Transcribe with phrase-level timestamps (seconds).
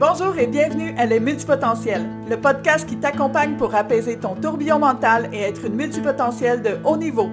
[0.00, 5.28] Bonjour et bienvenue à Les Multipotentiels, le podcast qui t'accompagne pour apaiser ton tourbillon mental
[5.30, 7.28] et être une multipotentielle de haut niveau.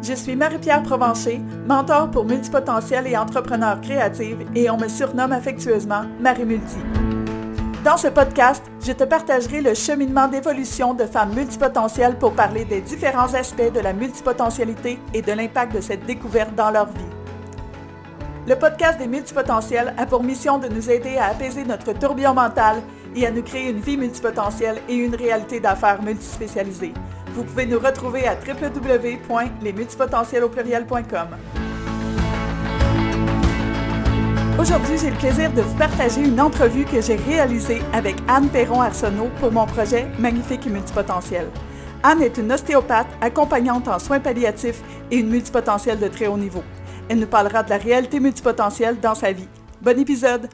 [0.00, 6.04] Je suis Marie-Pierre Provencher, mentor pour multipotentiels et entrepreneurs créatifs et on me surnomme affectueusement
[6.20, 6.78] Marie Multi.
[7.84, 12.80] Dans ce podcast, je te partagerai le cheminement d'évolution de femmes multipotentielles pour parler des
[12.80, 17.13] différents aspects de la multipotentialité et de l'impact de cette découverte dans leur vie.
[18.46, 22.82] Le podcast des multipotentiels a pour mission de nous aider à apaiser notre tourbillon mental
[23.16, 26.92] et à nous créer une vie multipotentielle et une réalité d'affaires multispécialisée.
[27.32, 31.28] Vous pouvez nous retrouver à www.lesmultipotentiels.com.
[34.60, 39.30] Aujourd'hui, j'ai le plaisir de vous partager une entrevue que j'ai réalisée avec Anne Perron-Arsenault
[39.40, 41.48] pour mon projet Magnifique et multipotentiel.
[42.02, 46.62] Anne est une ostéopathe, accompagnante en soins palliatifs et une multipotentielle de très haut niveau.
[47.10, 49.48] Elle nous parlera de la réalité multipotentielle dans sa vie.
[49.82, 50.48] Bon épisode!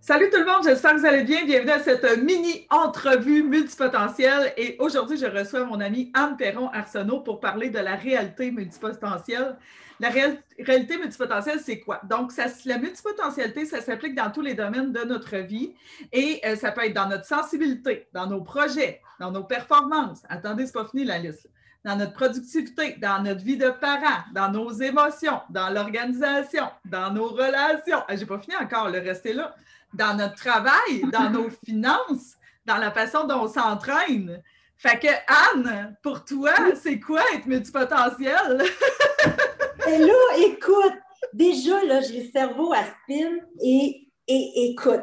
[0.00, 1.44] Salut tout le monde, j'espère que vous allez bien.
[1.44, 4.54] Bienvenue à cette mini-entrevue multipotentielle.
[4.56, 9.58] Et aujourd'hui, je reçois mon amie Anne Perron-Arsenault pour parler de la réalité multipotentielle.
[10.00, 12.00] La réalité multipotentielle, c'est quoi?
[12.08, 12.32] Donc,
[12.64, 15.74] la multipotentialité, ça s'applique dans tous les domaines de notre vie
[16.10, 20.22] et euh, ça peut être dans notre sensibilité, dans nos projets, dans nos performances.
[20.30, 21.50] Attendez, c'est pas fini la liste
[21.84, 27.28] dans notre productivité, dans notre vie de parents, dans nos émotions, dans l'organisation, dans nos
[27.28, 28.02] relations.
[28.08, 29.54] Ah, j'ai pas fini encore, le reste est là.
[29.94, 32.34] Dans notre travail, dans nos finances,
[32.66, 34.42] dans la façon dont on s'entraîne.
[34.76, 35.08] Fait que
[35.54, 38.62] Anne, pour toi, c'est quoi être multipotentiel?
[39.86, 40.98] Ben là, écoute,
[41.32, 43.30] déjà, là, j'ai le cerveau à spin
[43.62, 45.00] et, et écoute,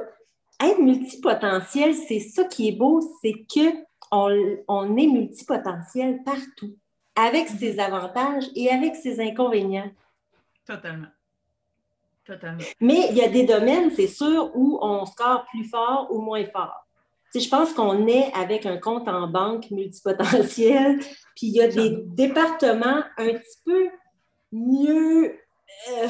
[0.62, 3.72] être multipotentiel, c'est ça qui est beau, c'est que
[4.68, 6.76] on, est multipotentiel partout,
[7.16, 7.58] avec mhm.
[7.58, 9.92] ses avantages et avec ses inconvénients.
[10.66, 11.08] Totalement.
[12.26, 12.64] Totalement.
[12.82, 16.44] Mais il y a des domaines, c'est sûr, où on score plus fort ou moins
[16.46, 16.88] fort.
[17.34, 21.00] je pense qu'on est avec un compte en banque multipotentiel,
[21.36, 23.90] puis il y a des départements un petit peu
[24.52, 25.36] mieux
[25.92, 26.08] euh,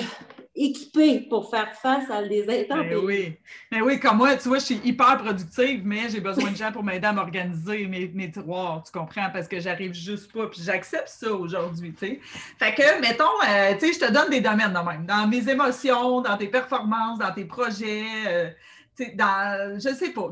[0.56, 2.90] équipé pour faire face à des intempéries.
[2.90, 3.38] Ben oui.
[3.72, 6.56] Mais ben oui, comme moi, tu vois, je suis hyper productive, mais j'ai besoin de
[6.56, 9.30] gens pour m'aider à m'organiser mes, mes, tiroirs, tu comprends?
[9.34, 10.48] Parce que j'arrive juste pas.
[10.48, 12.20] Puis j'accepte ça aujourd'hui, tu sais.
[12.58, 15.06] Fait que, mettons, euh, tu sais, je te donne des domaines de même.
[15.06, 18.50] Dans mes émotions, dans tes performances, dans tes projets, euh,
[18.96, 20.32] tu sais, dans, je sais pas,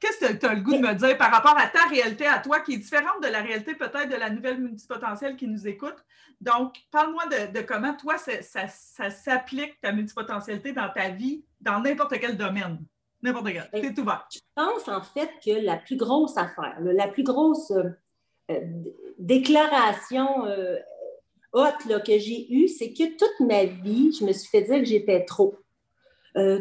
[0.00, 2.38] Qu'est-ce que tu as le goût de me dire par rapport à ta réalité, à
[2.38, 5.96] toi, qui est différente de la réalité peut-être de la nouvelle multipotentielle qui nous écoute?
[6.40, 8.66] Donc, parle-moi de, comment toi, ça,
[9.10, 12.78] s'applique, ta multipotentialité dans ta vie, dans n'importe quel domaine.
[13.22, 13.68] N'importe quel.
[13.70, 14.26] Ben, C'est ouvert.
[14.32, 17.90] Je pense en fait que la plus grosse affaire, la plus grosse euh,
[18.50, 18.60] euh,
[19.18, 20.76] déclaration euh,
[21.52, 24.86] haute que j'ai eue, c'est que toute ma vie, je me suis fait dire que
[24.86, 25.58] j'étais trop.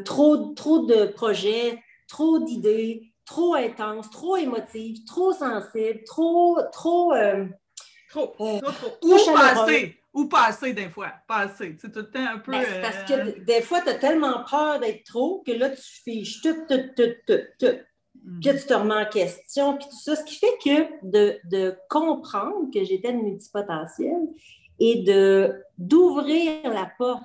[0.04, 7.14] trop, trop de projets, trop d'idées, trop intense, trop émotive, trop sensible, trop, trop.
[7.14, 7.46] Euh,
[8.10, 8.98] trop, trop, trop.
[9.04, 9.96] Ou pas assez.
[10.12, 11.12] Ou pas assez, des fois.
[11.28, 11.76] Pas assez.
[11.80, 12.52] C'est tout le temps un peu.
[12.52, 15.82] Ben, parce que euh, des fois, tu as tellement peur d'être trop que là, tu
[16.04, 17.78] fiches tout, tout, tout, tout, tout.
[18.24, 18.40] Mm.
[18.40, 20.16] Puis tu te remets en question, puis tout ça.
[20.16, 24.28] Ce qui fait que de, de comprendre que j'étais une multipotentielle
[24.80, 27.24] et de d'ouvrir la porte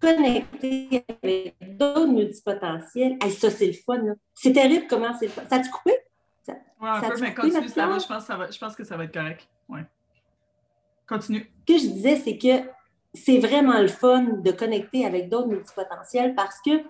[0.00, 3.16] connecter avec d'autres multipotentiels.
[3.30, 4.14] ça, c'est le fun.
[4.34, 5.42] C'est terrible comment c'est le fun.
[5.48, 5.96] Ça a-tu coupé?
[6.42, 7.98] Ça, oui, un peu, mais continue, ça va.
[7.98, 8.50] Je pense, ça va.
[8.50, 9.48] je pense que ça va être correct.
[9.68, 9.84] Ouais.
[11.08, 11.50] Continue.
[11.66, 12.68] Ce que je disais, c'est que
[13.14, 16.82] c'est vraiment le fun de connecter avec d'autres multipotentiels parce que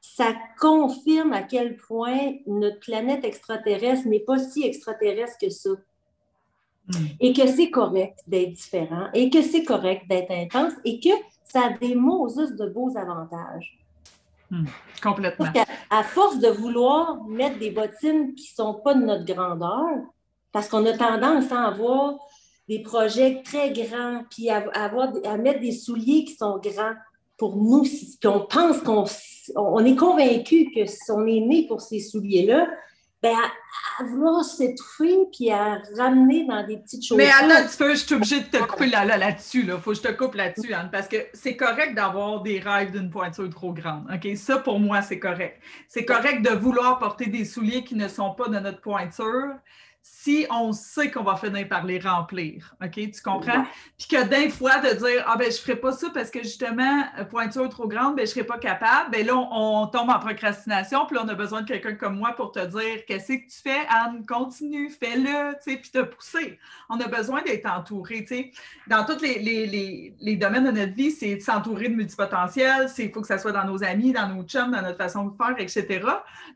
[0.00, 5.70] ça confirme à quel point notre planète extraterrestre n'est pas si extraterrestre que ça.
[7.20, 11.10] Et que c'est correct d'être différent, et que c'est correct d'être intense, et que
[11.44, 13.78] ça a des de beaux avantages.
[14.50, 14.64] Hmm,
[15.00, 15.46] complètement.
[15.90, 19.86] à force de vouloir mettre des bottines qui ne sont pas de notre grandeur,
[20.50, 22.14] parce qu'on a tendance à avoir
[22.68, 26.94] des projets très grands, puis à, avoir, à mettre des souliers qui sont grands
[27.36, 29.04] pour nous, puis on pense qu'on
[29.56, 32.68] on est convaincu que si on est né pour ces souliers-là,
[33.22, 33.36] ben,
[33.98, 37.18] à, vouloir s'étouffer puis à ramener dans des petites choses.
[37.18, 39.62] Mais attends tu peux, je suis obligée de te couper là-dessus.
[39.62, 42.92] Là, Faut que je te coupe là-dessus, Anne, parce que c'est correct d'avoir des rêves
[42.92, 44.06] d'une pointure trop grande.
[44.12, 44.36] OK?
[44.36, 45.60] Ça, pour moi, c'est correct.
[45.86, 49.54] C'est correct de vouloir porter des souliers qui ne sont pas de notre pointure.
[50.02, 52.74] Si on sait qu'on va finir par les remplir.
[52.82, 52.92] OK?
[52.92, 53.64] Tu comprends?
[53.98, 56.42] Puis que d'un fois, de dire Ah, ben, je ne ferai pas ça parce que
[56.42, 59.10] justement, pointure trop grande, ben, je ne serai pas capable.
[59.10, 61.06] Ben là, on, tombe en procrastination.
[61.06, 63.62] Puis là, on a besoin de quelqu'un comme moi pour te dire Qu'est-ce que tu
[63.62, 64.24] fais, Anne?
[64.26, 66.58] Continue, fais-le, tu sais, puis te pousser.
[66.88, 68.52] On a besoin d'être entouré, tu sais.
[68.86, 72.88] Dans tous les, les, les, domaines de notre vie, c'est de s'entourer de multipotentiels.
[72.98, 75.36] Il faut que ça soit dans nos amis, dans nos chums, dans notre façon de
[75.36, 76.06] faire, etc.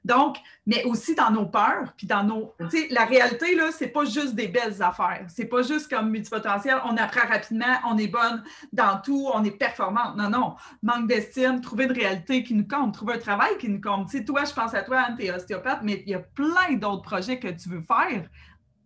[0.05, 0.37] Donc,
[0.67, 2.55] mais aussi dans nos peurs, puis dans nos.
[2.71, 5.25] Tu sais, la réalité là, c'est pas juste des belles affaires.
[5.29, 8.43] C'est pas juste comme multipotentiel, on apprend rapidement, on est bonne
[8.73, 10.17] dans tout, on est performante.
[10.17, 10.57] Non, non.
[10.83, 14.09] Manque d'estime, trouver une réalité qui nous compte, trouver un travail qui nous compte.
[14.09, 16.21] Tu sais, toi, je pense à toi, Anne, tu es ostéopathe, mais il y a
[16.21, 18.29] plein d'autres projets que tu veux faire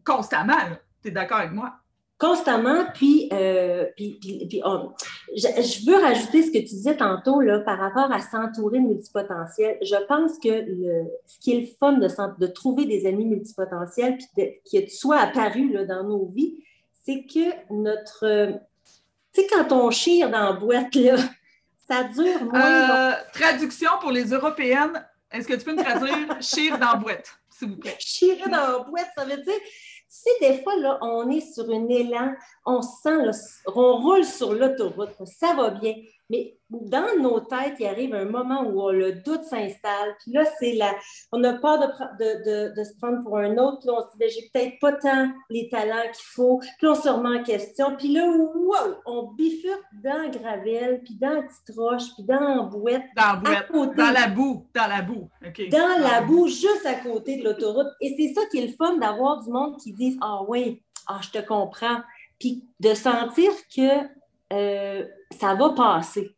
[0.05, 0.55] constamment.
[1.03, 1.81] Tu es d'accord avec moi?
[2.19, 2.87] Constamment.
[2.95, 4.61] Puis, euh, puis, puis,
[5.37, 9.79] je, veux rajouter ce que tu disais tantôt là, par rapport à s'entourer de multipotentiels.
[9.83, 14.19] Je pense que le, ce qui est le fun de, de trouver des amis multipotentiels,
[14.37, 16.63] puis qui soit apparu là, dans nos vies,
[17.05, 18.53] c'est que notre.
[19.33, 21.17] tu sais, quand on chire dans la boîte, là,
[21.89, 23.11] ça dure moins.
[23.11, 25.05] Euh, traduction pour les Européennes.
[25.31, 27.97] Est-ce que tu peux me traduire chire dans la boîte, s'il vous plaît?
[27.99, 29.61] Chirer dans la boîte, ça veut dire
[30.09, 32.35] si des fois, là, on est sur un élan,
[32.65, 33.31] on sent,
[33.67, 35.95] on roule sur l'autoroute, ça va bien,
[36.31, 40.15] mais dans nos têtes, il arrive un moment où le doute s'installe.
[40.21, 40.95] Puis là, c'est là,
[41.33, 43.87] on a peur de, de, se prendre pour un autre.
[43.87, 46.59] Là, on se dit, ben, j'ai peut-être pas tant les talents qu'il faut.
[46.59, 47.97] Puis là, on se remet en question.
[47.97, 52.63] Puis là, wow, on bifurque dans Gravel, puis dans la petite roche, puis dans la
[52.63, 53.03] bouette.
[53.17, 55.29] Dans la bouette, dans la boue, dans la boue.
[55.71, 57.89] Dans la boue, juste à côté de l'autoroute.
[58.03, 61.21] Et c'est ça qui est le fun d'avoir du monde qui dit, ah oui, ah,
[61.23, 62.03] je te comprends.
[62.39, 64.18] Puis de sentir que
[64.53, 66.35] euh, ça va passer.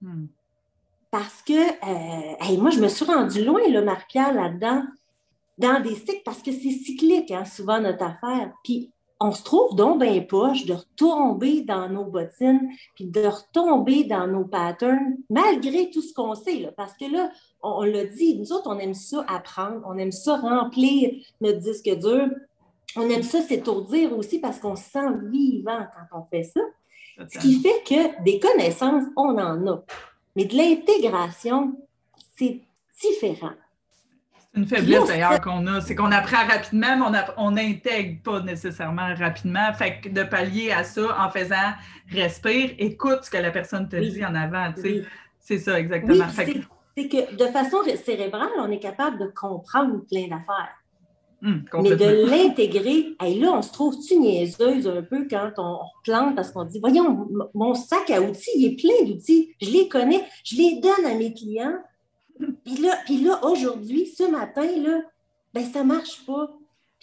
[0.00, 0.26] Hmm.
[1.10, 4.82] Parce que, euh, moi, je me suis rendue loin, le Marc-Pierre, là-dedans,
[5.56, 8.52] dans des cycles, parce que c'est cyclique, hein, souvent, notre affaire.
[8.62, 14.04] Puis, on se trouve donc bien poche de retomber dans nos bottines, puis de retomber
[14.04, 16.60] dans nos patterns, malgré tout ce qu'on sait.
[16.60, 17.30] Là, parce que là,
[17.62, 21.10] on, on l'a dit, nous autres, on aime ça apprendre, on aime ça remplir
[21.40, 22.28] notre disque dur.
[22.96, 26.60] On aime ça s'étourdir aussi parce qu'on se sent vivant quand on fait ça.
[27.30, 29.82] Ce qui fait que des connaissances, on en a.
[30.36, 31.74] Mais de l'intégration,
[32.36, 32.60] c'est
[33.00, 33.52] différent.
[34.54, 39.14] C'est une faiblesse d'ailleurs qu'on a, c'est qu'on apprend rapidement, mais on n'intègre pas nécessairement
[39.14, 39.72] rapidement.
[39.74, 41.74] Fait que de pallier à ça en faisant
[42.10, 44.72] respire, écoute ce que la personne te dit en avant.
[45.40, 46.24] C'est ça, exactement.
[46.34, 50.77] c'est que de façon cérébrale, on est capable de comprendre plein d'affaires.
[51.40, 56.50] Hum, mais de l'intégrer, là, on se trouve-tu niaiseuse un peu quand on plante parce
[56.50, 60.56] qu'on dit Voyons, mon sac à outils, il est plein d'outils, je les connais, je
[60.56, 61.78] les donne à mes clients.
[62.64, 65.00] Puis là, puis là aujourd'hui, ce matin, là,
[65.54, 66.50] ben, ça ne marche pas.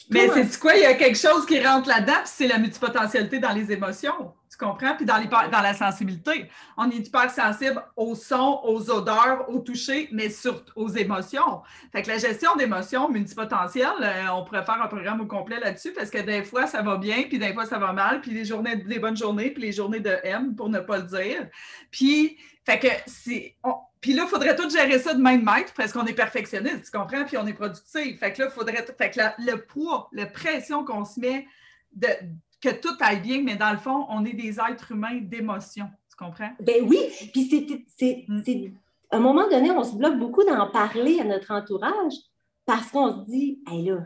[0.10, 0.76] Mais c'est quoi?
[0.76, 4.34] Il y a quelque chose qui rentre là-dedans, c'est la multipotentialité dans les émotions.
[4.58, 4.96] Tu comprends?
[4.96, 6.50] Puis dans, la sensibilité.
[6.78, 11.62] On est hyper sensible aux sons, aux odeurs, au toucher, mais surtout aux émotions.
[11.92, 15.92] Fait que la gestion d'émotions multipotentielles, euh, on pourrait faire un programme au complet là-dessus
[15.92, 18.46] parce que des fois, ça va bien, puis des fois, ça va mal, puis les
[18.46, 21.50] journées, les bonnes journées, puis les journées de M, pour ne pas le dire.
[21.92, 23.58] Puis, fait que c'est.
[24.00, 26.86] Puis là, il faudrait tout gérer ça de main de maître parce qu'on est perfectionniste,
[26.86, 27.26] tu comprends?
[27.26, 28.20] Puis on est productif.
[28.20, 28.86] Fait que là, il faudrait.
[28.98, 31.46] Fait que le poids, la pression qu'on se met
[31.92, 32.08] de,
[32.62, 35.88] que tout aille bien, mais dans le fond, on est des êtres humains d'émotion.
[36.10, 36.52] Tu comprends?
[36.60, 37.00] Ben oui.
[37.32, 38.26] Puis c'est.
[38.28, 38.74] Mm.
[39.12, 42.14] À un moment donné, on se bloque beaucoup d'en parler à notre entourage
[42.66, 44.00] parce qu'on se dit, hey là,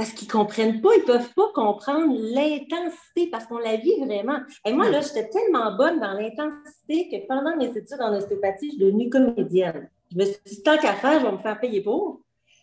[0.00, 4.00] parce qu'ils ne comprennent pas, ils ne peuvent pas comprendre l'intensité parce qu'on la vit
[4.00, 4.38] vraiment.
[4.64, 8.76] Et moi, là, j'étais tellement bonne dans l'intensité que pendant mes études en ostéopathie, je
[8.76, 9.90] suis devenue comédienne.
[10.10, 12.22] Je me suis dit, tant qu'à faire, je vais me faire payer pour.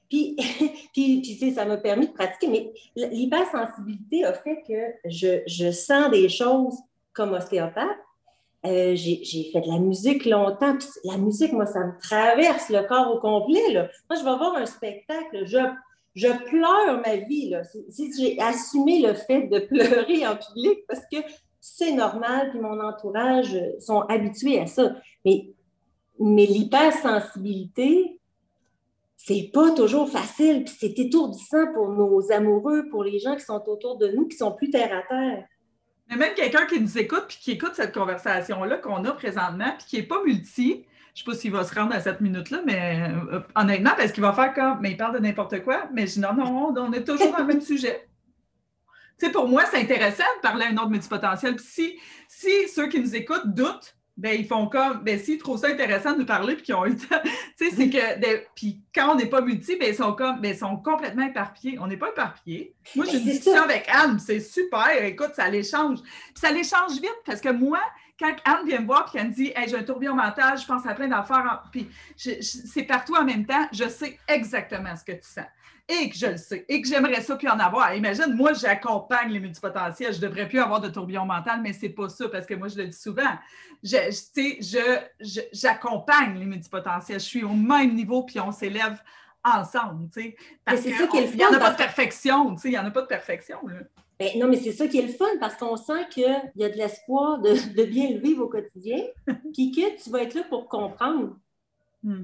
[0.10, 2.48] Puis, ça m'a permis de pratiquer.
[2.48, 2.72] Mais
[3.10, 6.76] l'hypersensibilité a fait que je, je, sens des choses
[7.14, 7.98] comme ostéopathe.
[8.66, 10.78] Euh, j'ai fait de la musique longtemps.
[10.78, 13.72] Puis la musique, moi, ça me traverse le corps au complet.
[13.72, 13.88] Là.
[14.10, 15.60] Moi, je vais voir un spectacle, je
[16.18, 17.54] je pleure ma vie.
[18.18, 21.18] J'ai assumé le fait de pleurer en public parce que
[21.62, 24.96] c'est normal, puis mon entourage sont habitués à ça.
[25.24, 25.50] Mais,
[26.20, 28.20] mais l'hypersensibilité,
[29.28, 33.62] c'est pas toujours facile, puis c'est étourdissant pour nos amoureux, pour les gens qui sont
[33.68, 35.46] autour de nous, qui sont plus terre à terre.
[36.10, 39.88] Mais même quelqu'un qui nous écoute, puis qui écoute cette conversation-là qu'on a présentement, puis
[39.88, 42.62] qui n'est pas multi, je ne sais pas s'il va se rendre à cette minute-là,
[42.66, 45.90] mais euh, honnêtement, parce qu'il va faire comme, mais il parle de n'importe quoi.
[45.92, 48.08] Mais je dis non, non, on est toujours dans le même sujet.
[49.20, 51.58] Tu sais, pour moi, c'est intéressant de parler à un autre multipotentiel.
[51.58, 55.60] Puis si, si ceux qui nous écoutent doutent, ben, ils font comme, ben, s'ils trouvent
[55.60, 57.22] ça intéressant de nous parler puis qu'ils ont eu le temps,
[57.58, 60.54] tu sais, c'est que, puis quand on n'est pas multi, ben, ils sont comme, ben,
[60.54, 61.78] ils sont complètement éparpillés.
[61.80, 62.74] On n'est pas éparpillés.
[62.96, 66.02] Moi, j'ai une discussion avec Anne, c'est super, écoute, ça l'échange.
[66.02, 67.80] Puis ça l'échange vite parce que moi,
[68.20, 70.66] quand Anne vient me voir puis elle me dit, hey, j'ai un tourbillon mental, je
[70.66, 75.12] pense à plein d'affaires, puis c'est partout en même temps, je sais exactement ce que
[75.12, 75.46] tu sens
[75.90, 77.94] et que je le sais et que j'aimerais ça puis en avoir.
[77.94, 80.14] Imagine, moi, j'accompagne les multipotentiels.
[80.14, 82.56] Je ne devrais plus avoir de tourbillon mental, mais ce n'est pas ça parce que
[82.56, 83.34] moi, je le dis souvent.
[83.84, 87.20] Je, je, j'accompagne les multipotentiels.
[87.20, 89.02] Je suis au même niveau puis on s'élève
[89.44, 90.10] ensemble.
[90.66, 92.56] Parce qu'il n'y en a pas de perfection.
[92.64, 93.60] Il n'y en a pas de perfection.
[94.36, 96.76] non, mais c'est ça qui est le fun parce qu'on sent qu'il y a de
[96.76, 99.04] l'espoir de, de, bien le vivre au quotidien,
[99.54, 101.38] puis que tu vas être là pour comprendre.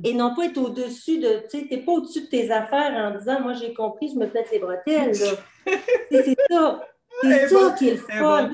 [0.03, 3.17] Et non pas être au-dessus de, tu sais, t'es pas au-dessus de tes affaires en
[3.17, 5.13] disant, moi j'ai compris, je me pète les bretelles.
[6.11, 6.87] c'est ça.
[7.21, 8.51] C'est ça qui est le fun.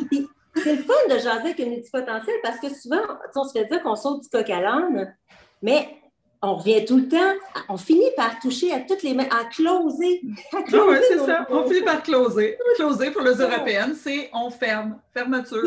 [0.56, 3.02] C'est le fun de jaser avec un potentiel parce que souvent,
[3.36, 5.16] on se fait dire qu'on saute du coq à l'âne,
[5.62, 6.00] mais
[6.42, 7.34] on revient tout le temps,
[7.68, 10.22] on finit par toucher à toutes les mains, à closer.
[10.58, 11.46] À closer c'est ça.
[11.50, 12.58] On finit par closer.
[12.76, 15.64] Closer pour les Européennes, c'est on ferme, fermeture.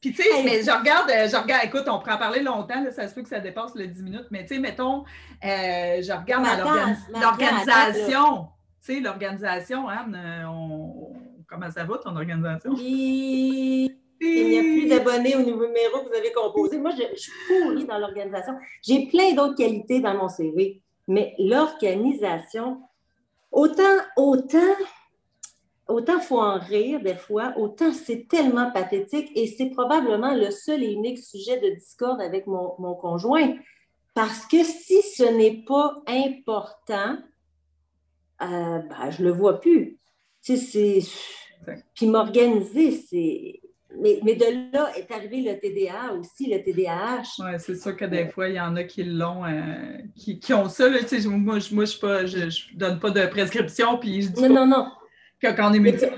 [0.00, 2.84] Puis, tu sais, mais je regarde, euh, je regarde, écoute, on pourrait en parler longtemps,
[2.90, 5.04] ça se peut que ça dépasse le 10 minutes, mais tu sais, mettons,
[5.44, 6.44] euh, je regarde
[7.12, 8.48] l'organisation.
[8.84, 12.74] Tu sais, l'organisation, Anne, euh, comment ça va ton organisation?
[12.78, 16.78] Il n'y a plus d'abonnés au nouveau numéro que vous avez composé.
[16.78, 18.54] Moi, je, je suis pourrie dans l'organisation.
[18.82, 22.80] J'ai plein d'autres qualités dans mon CV, mais l'organisation,
[23.50, 23.82] autant,
[24.16, 24.74] autant
[25.88, 30.82] autant faut en rire des fois, autant c'est tellement pathétique et c'est probablement le seul
[30.82, 33.54] et unique sujet de discorde avec mon, conjoint.
[34.14, 37.18] Parce que si ce n'est pas important,
[38.42, 39.98] euh, ben, je ne le vois plus.
[41.94, 43.60] Puis m'organiser, c'est.
[43.98, 47.22] Mais, de là est arrivé le TDA aussi, le TDAH.
[47.38, 50.68] Oui, c'est sûr que des fois, il y en a qui l'ont, euh, qui, ont
[50.68, 50.90] ça.
[50.90, 54.86] moi, je ne donne pas de prescription, puis je dis Non, non, non
[55.40, 56.16] quand on est multimédia.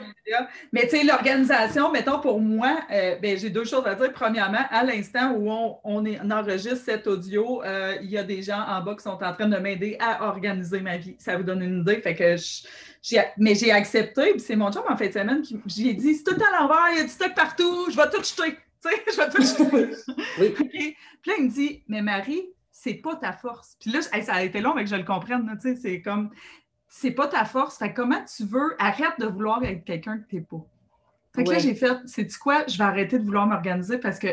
[0.73, 4.13] Mais tu sais, l'organisation, mettons pour moi, euh, ben, j'ai deux choses à dire.
[4.13, 5.51] Premièrement, à l'instant où
[5.85, 9.19] on, est, enregistre cet audio, euh, il y a des gens en bas qui sont
[9.23, 11.17] en train de m'aider à organiser ma vie.
[11.19, 12.01] Ça vous donne une idée.
[12.01, 12.37] Fait que
[13.39, 16.43] mais j'ai accepté, c'est mon job en fin de semaine qui j'ai dit c'est tout
[16.43, 18.59] à l'envers, il y a du stock partout, je vais tout jeter.
[18.83, 19.97] Tu sais, je vais tout jeter.
[20.41, 20.55] oui.
[20.69, 20.97] Puis
[21.27, 23.77] là, il me dit Mais Marie, c'est pas ta force.
[23.81, 25.49] Puis là, ça a été long mais que je le comprenne.
[25.61, 26.31] Tu sais, c'est comme
[26.89, 27.79] c'est pas ta force.
[27.79, 30.65] Fait comment tu veux, arrête de vouloir être quelqu'un que t'es pas.
[31.35, 34.29] Fait que là, j'ai fait, c'est-tu quoi, je vais arrêter de vouloir m'organiser parce que,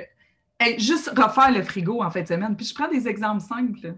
[0.78, 2.56] juste refaire le frigo en fin de semaine.
[2.56, 3.94] Puis je prends des exemples simples.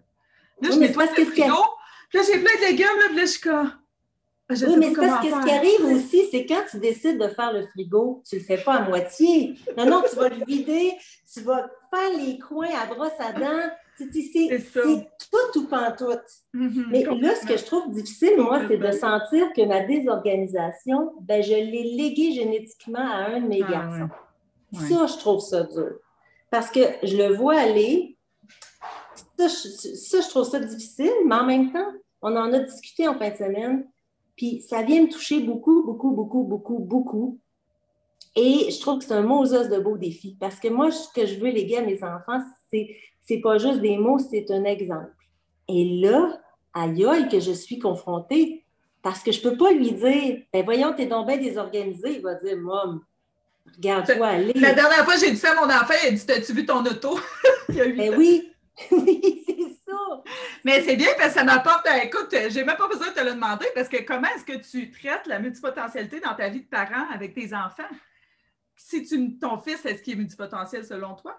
[0.62, 1.64] Là, je nettoie le frigo.
[2.10, 3.72] Puis là, j'ai plein de légumes, là, puis là, je suis comme.
[4.50, 7.68] Oui, mais parce que ce qui arrive aussi, c'est quand tu décides de faire le
[7.68, 9.56] frigo, tu ne le fais pas à moitié.
[9.78, 10.94] Non, non, tu vas le vider,
[11.34, 16.22] tu vas faire les coins à brosse à dents, c'est tout ou pantoute.
[16.54, 16.86] Mm-hmm.
[16.92, 21.42] Mais là, ce que je trouve difficile, moi, c'est de sentir que ma désorganisation, ben,
[21.42, 24.10] je l'ai léguée génétiquement à un de mes ah, garçons.
[24.74, 25.98] Ça, je trouve ça dur.
[26.50, 28.18] Parce que je le vois aller.
[29.38, 33.18] Ça ça, je trouve ça difficile, mais en même temps, on en a discuté en
[33.18, 33.88] fin de semaine.
[34.36, 37.40] Puis ça vient me toucher beaucoup, beaucoup, beaucoup, beaucoup, beaucoup.
[38.36, 40.38] Et je trouve que c'est un Moses de beau défi.
[40.40, 42.40] Parce que moi, ce que je veux léguer à mes enfants,
[42.70, 42.96] c'est
[43.28, 45.12] c'est pas juste des mots, c'est un exemple.
[45.68, 46.40] Et là,
[46.74, 48.66] aïe aïe que je suis confrontée,
[49.04, 52.16] parce que je peux pas lui dire, ben voyons, t'es donc bien désorganisé.
[52.16, 53.04] Il va dire, Mom,
[53.76, 54.54] regarde-toi aller.
[54.54, 56.86] La dernière fois, j'ai dit ça à mon enfant, il a dit, t'as-tu vu ton
[56.86, 57.20] auto?
[57.70, 58.50] ben oui,
[58.92, 60.24] oui, c'est ça.
[60.64, 63.24] Mais c'est bien parce que ça m'apporte, euh, écoute, j'ai même pas besoin de te
[63.24, 66.68] le demander parce que comment est-ce que tu traites la multipotentialité dans ta vie de
[66.68, 67.84] parent avec tes enfants?
[68.78, 71.38] Si tu, ton fils, est-ce qu'il est multipotentiel selon toi?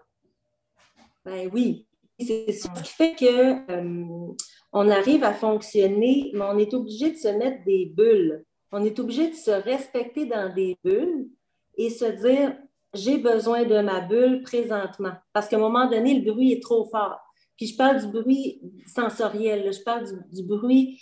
[1.24, 1.86] Ben oui,
[2.18, 4.34] c'est ce qui fait que euh,
[4.72, 8.44] on arrive à fonctionner, mais on est obligé de se mettre des bulles.
[8.72, 11.28] On est obligé de se respecter dans des bulles
[11.76, 12.56] et se dire
[12.94, 15.12] j'ai besoin de ma bulle présentement.
[15.32, 17.20] Parce qu'à un moment donné, le bruit est trop fort.
[17.56, 21.00] Puis je parle du bruit sensoriel, je parle du, bruit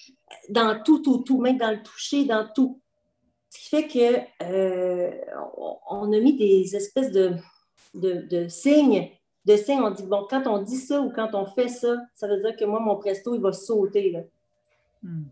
[0.48, 2.80] dans tout, tout, tout, même dans le toucher, dans tout.
[3.50, 5.10] Ce qui fait que euh,
[5.88, 7.36] on, a mis des espèces de,
[7.94, 9.10] de signes
[9.46, 12.26] de signes, on dit, bon, quand on dit ça ou quand on fait ça, ça
[12.26, 14.10] veut dire que moi, mon presto, il va sauter.
[14.10, 14.20] Là.
[15.02, 15.24] Hmm.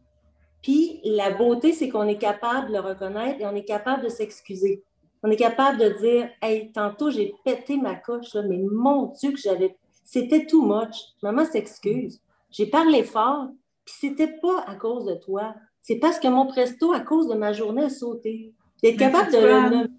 [0.63, 4.09] Puis la beauté, c'est qu'on est capable de le reconnaître et on est capable de
[4.09, 4.83] s'excuser.
[5.23, 9.39] On est capable de dire, hey, tantôt, j'ai pété ma coche, mais mon Dieu, que
[9.39, 9.77] j'avais.
[10.05, 10.97] C'était too much.
[11.23, 12.21] Maman s'excuse.
[12.51, 13.49] J'ai parlé fort,
[13.85, 15.55] puis c'était pas à cause de toi.
[15.83, 18.53] C'est parce que mon presto, à cause de ma journée, a sauté.
[18.83, 19.91] D'être capable de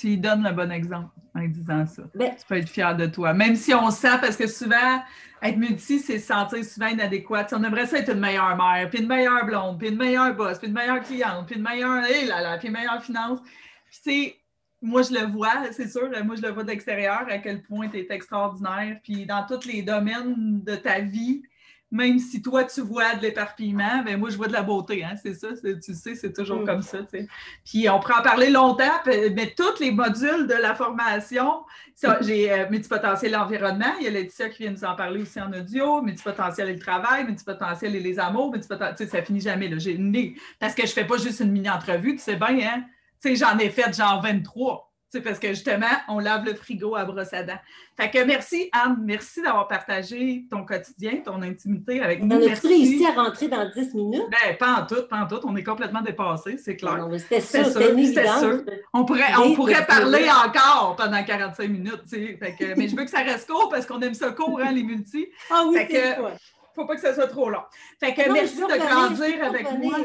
[0.00, 2.02] tu lui donnes le bon exemple en disant ça.
[2.14, 3.32] Ben tu peux être fier de toi.
[3.34, 5.02] Même si on sent, parce que souvent,
[5.42, 7.46] être multi, c'est se sentir souvent inadéquat.
[7.52, 10.58] on aimerait ça être une meilleure mère, puis une meilleure blonde, puis une meilleure boss,
[10.58, 13.40] puis une meilleure cliente, puis une meilleure, hey là là, puis une meilleure finance.
[13.90, 14.36] Puis tu sais,
[14.82, 17.98] moi, je le vois, c'est sûr, moi, je le vois d'extérieur, à quel point tu
[17.98, 18.98] es extraordinaire.
[19.02, 21.42] Puis dans tous les domaines de ta vie,
[21.90, 25.14] même si toi, tu vois de l'éparpillement, ben moi, je vois de la beauté, hein,
[25.20, 26.66] c'est ça, tu sais, c'est toujours mm.
[26.66, 26.98] comme ça,
[27.64, 31.64] Puis on pourrait en parler longtemps, mais tous les modules de la formation,
[32.20, 35.52] j'ai euh, multipotentiel environnement, il y a Laetitia qui vient nous en parler aussi en
[35.52, 39.92] audio, multipotentiel et le travail, multipotentiel et les amours, multipotentiel, ça finit jamais, là, j'ai
[39.92, 40.10] une
[40.58, 42.84] parce que je fais pas juste une mini-entrevue, tu sais bien, hein,
[43.20, 44.89] tu sais, j'en ai fait genre 23.
[45.12, 47.58] C'est parce que justement, on lave le frigo à brosse à dents.
[47.96, 48.98] Fait que merci, Anne.
[49.02, 52.36] Merci d'avoir partagé ton quotidien, ton intimité avec nous.
[52.36, 54.22] On a réussi à rentrer dans 10 minutes?
[54.30, 55.40] Ben, pas en tout, pas en tout.
[55.42, 57.08] On est complètement dépassé, c'est clair.
[57.18, 58.62] C'était sûr, c'était sûr.
[58.92, 62.56] On pourrait, on pourrait parler encore pendant 45 minutes, tu sais.
[62.56, 64.84] que, mais je veux que ça reste court parce qu'on aime ça court, hein, les
[64.84, 65.26] multis.
[65.50, 66.18] Ah oui, c'est
[66.76, 67.62] Faut pas que ça soit trop long.
[67.98, 69.98] Fait que merci de grandir avec moi.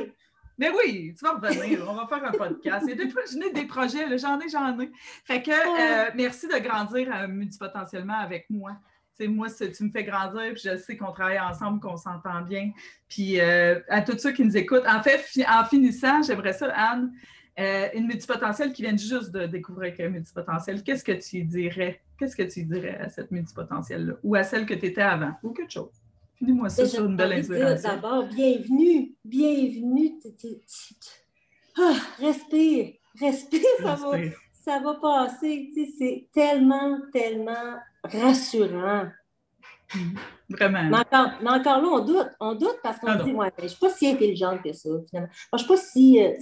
[0.58, 2.86] Mais oui, tu vas revenir, on va faire un podcast.
[2.88, 4.90] Il y a des, des projets, j'en ai, j'en ai.
[5.26, 8.72] Fait que euh, merci de grandir euh, multipotentiellement avec moi.
[9.12, 12.72] C'est moi, tu me fais grandir, puis je sais qu'on travaille ensemble, qu'on s'entend bien.
[13.08, 17.14] Puis euh, à tous ceux qui nous écoutent, en fait, en finissant, j'aimerais ça, Anne,
[17.58, 22.02] une multipotentielle qui vient juste de découvrir qu'elle est multipotentielle, qu'est-ce que tu dirais?
[22.18, 24.16] Qu'est-ce que tu dirais à cette multipotentielle-là?
[24.24, 25.34] Ou à celle que tu étais avant?
[25.44, 26.05] Ou quelque chose?
[26.38, 27.90] Finis-moi ça sur une belle inspiration.
[27.90, 30.20] D'abord, bienvenue, bienvenue.
[31.78, 34.18] Ah, respire, respire, ça va,
[34.54, 35.70] ça va passer.
[35.98, 39.08] c'est tellement, tellement rassurant.
[40.50, 40.84] Vraiment.
[40.90, 43.80] Mais encore, là, on doute, on doute parce qu'on ah dit, ouais, je ne suis
[43.80, 45.32] pas si intelligente que ça, finalement.
[45.34, 46.34] je ne suis pas si, euh,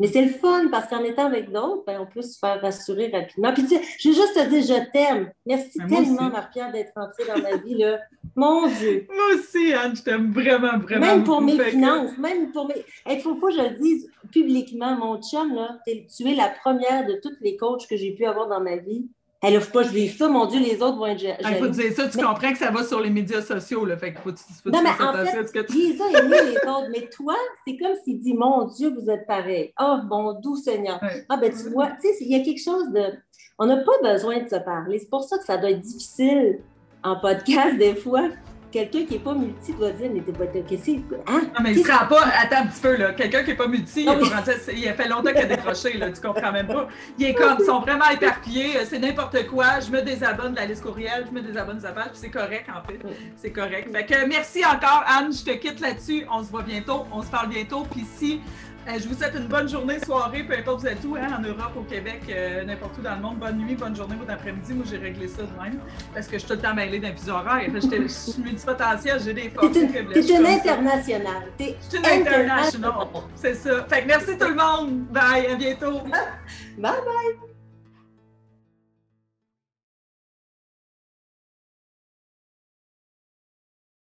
[0.00, 3.10] mais c'est le fun parce qu'en étant avec d'autres, ben, on peut se faire rassurer
[3.12, 3.52] rapidement.
[3.52, 5.30] Puis tu sais, je veux juste te dire, je t'aime.
[5.46, 7.74] Merci tellement, Marie-Pierre, d'être rentrée dans ma vie.
[7.74, 7.98] Là.
[8.34, 9.06] Mon Dieu.
[9.14, 11.06] Moi aussi, Anne, je t'aime vraiment, vraiment.
[11.06, 12.84] Même pour mes finances, même pour mes.
[13.08, 17.06] Il faut pas que je le dise publiquement, mon chum, là, tu es la première
[17.06, 19.06] de toutes les coachs que j'ai pu avoir dans ma vie.
[19.44, 21.36] Elle offre pas, je vis ça, mon Dieu, les autres vont être jaloux.
[21.50, 24.12] Il faut dire ça, tu comprends que ça va sur les médias sociaux, là, fait
[24.12, 25.78] qu'il faut, faut non, mais en fait, que tu...
[25.78, 27.34] les les autres, mais toi,
[27.66, 29.72] c'est comme s'il dit, mon Dieu, vous êtes pareil.
[29.80, 31.00] Oh, bon, doux Seigneur.
[31.28, 33.02] Ah, ben tu vois, tu sais, il y a quelque chose de...
[33.58, 35.00] On n'a pas besoin de se parler.
[35.00, 36.60] C'est pour ça que ça doit être difficile
[37.02, 38.28] en podcast des fois
[38.72, 41.00] quelqu'un qui n'est pas multi doit dire, mais t'es pas qu'est-ce hein?
[41.26, 42.24] Non, mais il ne sera pas.
[42.40, 43.12] Attends un petit peu, là.
[43.12, 44.14] Quelqu'un qui n'est pas multi, il, a
[44.74, 46.10] il, a fait longtemps qu'il a décroché, là.
[46.10, 46.88] Tu comprends même pas.
[47.18, 49.80] Il est comme, ils sont vraiment éparpillés, euh, c'est n'importe quoi.
[49.80, 52.30] Je me désabonne de la liste courriel, je me désabonne de sa page, puis c'est
[52.30, 52.98] correct, en fait.
[53.36, 53.88] C'est correct.
[53.92, 55.32] Fait que merci encore, Anne.
[55.32, 56.24] Je te quitte là-dessus.
[56.32, 57.04] On se voit bientôt.
[57.12, 57.86] On se parle bientôt.
[57.90, 58.40] Puis si
[58.86, 61.42] je vous souhaite une bonne journée, soirée, peu importe où vous êtes où, hein, en
[61.42, 63.38] Europe, au Québec, euh, n'importe où dans le monde.
[63.38, 64.74] Bonne nuit, bonne journée, bon après-midi.
[64.74, 65.80] Moi, j'ai réglé ça de même
[66.14, 67.70] parce que je suis tout le temps mêlée d'un fuseau horaire.
[67.74, 69.72] Je suis multipotentiel, j'ai des forces.
[69.72, 71.42] Tu es une internationale.
[71.58, 72.92] Je suis une internationale.
[73.34, 73.84] C'est ça.
[73.88, 75.04] Fait que merci tout le monde.
[75.10, 76.00] Bye, à bientôt.
[76.78, 77.51] bye bye.